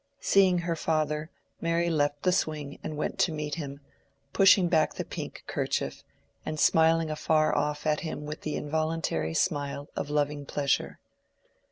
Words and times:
Seeing 0.19 0.57
her 0.57 0.75
father, 0.75 1.29
Mary 1.61 1.87
left 1.87 2.23
the 2.23 2.31
swing 2.31 2.79
and 2.83 2.97
went 2.97 3.19
to 3.19 3.31
meet 3.31 3.53
him, 3.53 3.81
pushing 4.33 4.67
back 4.67 4.95
the 4.95 5.05
pink 5.05 5.43
kerchief 5.45 6.03
and 6.43 6.59
smiling 6.59 7.11
afar 7.11 7.55
off 7.55 7.85
at 7.85 7.99
him 7.99 8.25
with 8.25 8.41
the 8.41 8.55
involuntary 8.55 9.35
smile 9.35 9.89
of 9.95 10.09
loving 10.09 10.43
pleasure. 10.47 10.97